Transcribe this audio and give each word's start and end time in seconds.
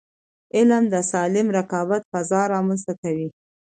علم 0.55 0.83
د 0.93 0.95
سالم 1.11 1.47
رقابت 1.57 2.01
فضا 2.11 2.41
رامنځته 2.53 2.93
کوي. 3.01 3.27